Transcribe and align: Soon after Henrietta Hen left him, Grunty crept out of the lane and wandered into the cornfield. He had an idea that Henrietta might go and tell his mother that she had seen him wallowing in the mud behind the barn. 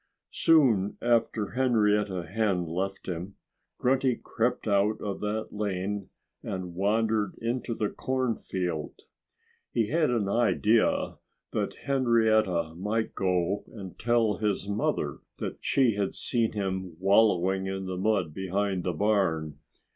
Soon 0.33 0.97
after 0.99 1.51
Henrietta 1.51 2.23
Hen 2.25 2.65
left 2.65 3.05
him, 3.07 3.35
Grunty 3.77 4.15
crept 4.15 4.67
out 4.67 4.99
of 4.99 5.19
the 5.19 5.47
lane 5.51 6.09
and 6.41 6.73
wandered 6.73 7.35
into 7.39 7.75
the 7.75 7.87
cornfield. 7.89 8.95
He 9.71 9.89
had 9.89 10.09
an 10.09 10.27
idea 10.27 11.19
that 11.51 11.75
Henrietta 11.83 12.73
might 12.75 13.13
go 13.13 13.63
and 13.73 13.99
tell 13.99 14.37
his 14.37 14.67
mother 14.67 15.19
that 15.37 15.57
she 15.61 15.93
had 15.93 16.15
seen 16.15 16.53
him 16.53 16.95
wallowing 16.99 17.67
in 17.67 17.85
the 17.85 17.95
mud 17.95 18.33
behind 18.33 18.83
the 18.83 18.93
barn. 18.93 19.59